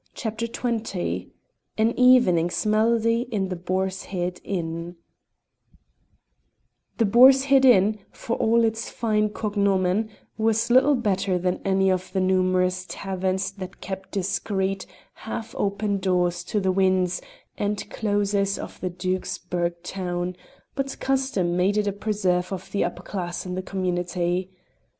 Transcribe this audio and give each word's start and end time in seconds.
CHAPTER 0.15 0.47
XX 0.47 1.29
AN 1.77 1.91
EVENING'S 1.95 2.65
MELODY 2.65 3.27
IN 3.29 3.49
THE 3.49 3.55
BOAR'S 3.55 4.05
HEAD 4.05 4.41
INN 4.43 4.95
The 6.97 7.05
Boar's 7.05 7.43
Head 7.43 7.65
Inn, 7.65 7.99
for 8.11 8.35
all 8.37 8.63
its 8.63 8.89
fine 8.89 9.29
cognomen, 9.29 10.09
was 10.39 10.71
little 10.71 10.95
better 10.95 11.37
than 11.37 11.61
any 11.63 11.91
of 11.91 12.11
the 12.13 12.19
numerous 12.19 12.87
taverns 12.89 13.51
that 13.51 13.79
kept 13.79 14.09
discreet 14.13 14.87
half 15.29 15.53
open 15.55 15.99
doors 15.99 16.43
to 16.45 16.59
the 16.59 16.71
wynds 16.71 17.21
and 17.55 17.87
closes 17.91 18.57
of 18.57 18.79
the 18.81 18.89
Duke's 18.89 19.37
burgh 19.37 19.83
town, 19.83 20.35
but 20.73 20.99
custom 20.99 21.55
made 21.55 21.77
it 21.77 21.85
a 21.85 21.93
preserve 21.93 22.51
of 22.51 22.71
the 22.71 22.83
upper 22.83 23.03
class 23.03 23.45
in 23.45 23.53
the 23.53 23.61
community. 23.61 24.49